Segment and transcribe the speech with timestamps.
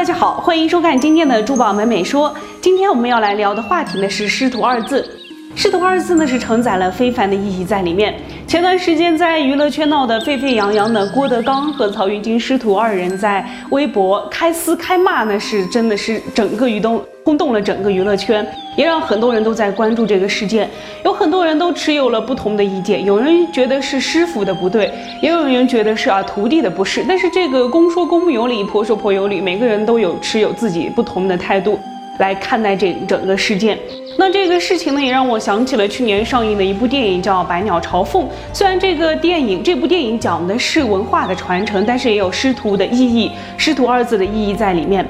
[0.00, 2.34] 大家好，欢迎收看今天的珠宝美美说。
[2.62, 5.06] 今天我们要来聊的话题呢是师徒二字。
[5.54, 8.18] 师徒二字呢是承载了非凡的意义在里面。
[8.50, 20.68] 前段时间在娱乐圈闹得沸沸扬扬的郭德纲和曹云金师徒二人在微博开撕开骂呢，是真的是整个娱动轰动了整个娱乐圈，也让很多人都在关注这个事件。
[21.04, 24.92] 有很多人都持有了不同的意见，有人觉得是师傅的不对，
[25.22, 27.04] 也有人觉得是啊徒弟的不是。
[27.06, 31.78] 但是这个公说公有理，婆说婆有理，每个人都有持有自己不同的态度
[32.18, 33.78] 来看待这整个事件。
[34.18, 38.24] 那这个事情呢，也让我想起了去年上映的一部电影，叫《百鸟朝凤》。
[38.52, 45.06] 虽然这个电影这部电影讲的是文化的传承，但是也有师徒的意义，师徒二字的意义在里面。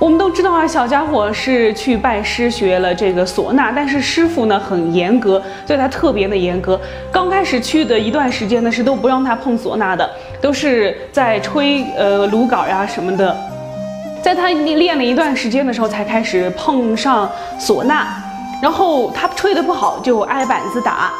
[0.00, 6.80] 我们都知道啊，小家伙是去拜师学了这个唢呐，但是师傅呢很严格，对他特别的严格。
[7.12, 10.10] 刚开始去的一段时间呢，是都不让他碰唢呐的，
[10.40, 13.51] 都是在吹呃芦杆呀什么的。
[14.22, 17.28] 在他练了一段时间的时候，才开始碰上
[17.58, 18.06] 唢呐。
[18.62, 21.10] 然后他吹得不好就挨板子打，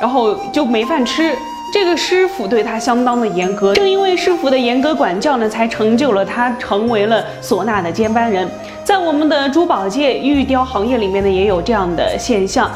[0.00, 1.36] 然后就没饭吃。
[1.72, 8.48] 这个师傅对他相当的严格，正因为师傅的严格管教呢，才成就了他成为了唢呐的接班人。
[8.84, 12.70] 在我们的珠宝界、玉雕行业里面呢，也有这样的现象。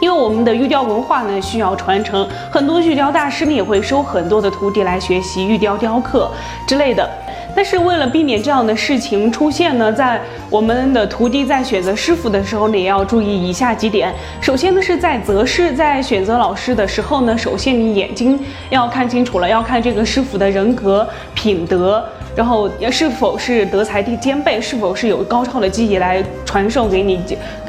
[0.00, 6.30] 因为我们的玉雕文化呢需要传承，很多玉雕大师呢也会收很多的徒弟来学习玉雕雕刻
[6.66, 7.08] 之类的。
[7.54, 14.12] 但是为了避免这样的事情出现呢，在我们的徒弟在选择师傅的时候呢，也要注意以下几点。
[14.40, 18.38] 首先呢，是在择师，在选择老师的时候呢，首先你眼睛
[18.70, 27.20] 要看清楚了，要看这个师傅的人格品德，然后是否是德才兼备，是否是有高超的技艺来传授给你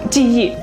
[0.09, 0.53] 技艺。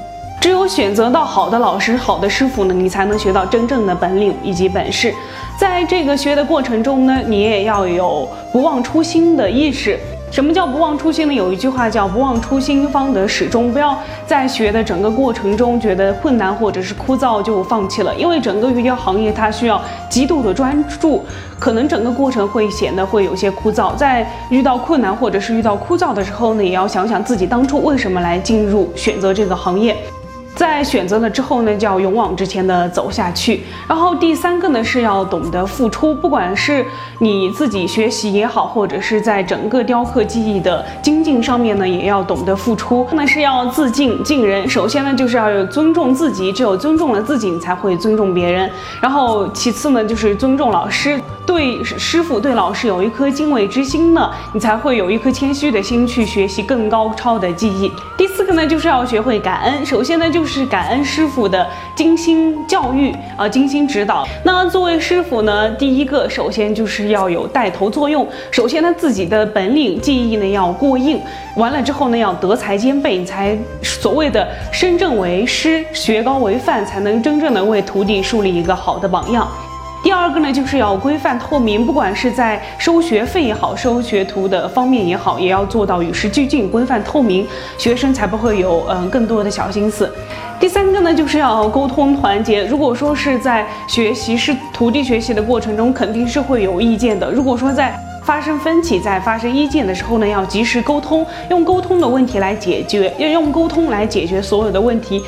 [0.41, 5.13] 只有选择到好的老师、好的师傅呢，你才能学到真正的本领以及本事。
[5.59, 9.99] 在这个学的过程中呢，你也要有不忘初心的意识。
[10.31, 11.33] 什么叫不忘初心呢？
[11.33, 13.73] 有一句话叫“不忘初心，方得始终”。
[13.73, 21.25] 不要在学的整个过程中觉得困难或者是枯燥就放弃了，因为整个玉雕行业它需要极度的专注，
[21.59, 23.97] 可能整个过程会显得会有些枯燥。
[23.97, 29.97] 在遇到困难或者是遇到枯燥的时候呢，也要想想自己当初为什么来进入选择这个行业。
[30.59, 33.63] 在选择了之后呢，就要勇往直前的走下去。
[33.87, 36.85] 然后第三个呢，是要懂得付出，不管是
[37.21, 43.07] 你自己学习也好，或者是在整个雕刻技艺的精进上面呢，也要懂得付出。
[43.13, 44.69] 那是要自敬敬人。
[44.69, 48.69] 首先呢，就是要有尊重自己，只有尊重了自己，你才会尊重别人。
[49.01, 51.21] 然后其次呢，就是尊重老师。
[51.49, 57.91] 对师傅、对老师有一颗敬畏之心呢，你才会有一颗谦虚的心去学习更高超的技艺。
[58.19, 59.87] 第四个呢，就是要学会感恩。
[59.87, 64.29] 首先呢，就是感恩师傅的精心教育啊，精心指导。
[64.45, 68.29] 那作为师傅呢，第一个首先就是要有带头作用。
[68.51, 71.19] 首先呢，自己的本领技艺呢要过硬，
[71.57, 79.49] 完了之后呢，要德才兼备，你才所谓的身正为师，学高为范，才能真正的为徒弟树立一个好的榜样。
[80.01, 90.11] 第二个呢，就是要规范透明，不管是在收学费也好，收学徒的方面也好，也要做到与时俱进、规范透明，学生才不会有嗯更多的小心思。
[90.59, 92.65] 第三个呢，就是要沟通团结。
[92.65, 97.31] 如果说是在学习是徒弟学习的过程中，肯定是会有意见的。
[97.31, 105.23] 如果说在发生分歧、在发生意见的时候呢，要及时沟通，用沟通的问题来解决，要用沟通来解决所有的问题，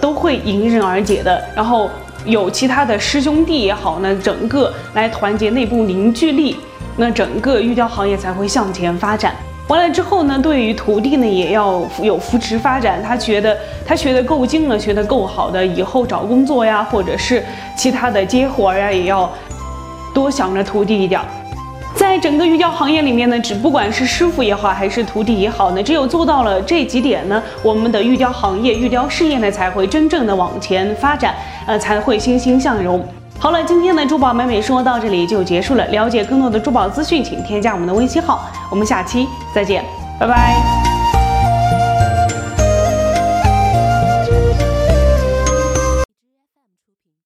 [0.00, 1.42] 都会迎刃而解的。
[1.54, 1.88] 然后。
[2.24, 6.56] 有其他的师兄弟也好呢，整个来团结内部凝聚力，
[6.96, 9.34] 那整个玉雕行业才会向前发展。
[9.68, 13.00] 完了之后呢，对于徒弟呢也要有扶持发展。
[13.02, 17.44] 他觉得他学的够精了，学的够好的，以后找工作呀，或者是
[17.76, 19.30] 其他的接活呀，也要
[20.12, 21.20] 多想着徒弟一点。
[21.94, 31.34] 在整个玉雕行业里面呢，只不管是师傅也好，还是徒弟也好呢，只有做到了这几点呢，我们的玉雕行业、玉雕事业呢才会真正的往前发展，
[31.66, 33.04] 呃，才会欣欣向荣。
[33.38, 35.86] 好了，今天的珠宝美美说到这里就结束了。
[35.86, 38.42] 了解更多的珠宝资讯，请添加我们的微信号。
[38.70, 39.84] 我们下期再见，
[40.18, 40.89] 拜拜。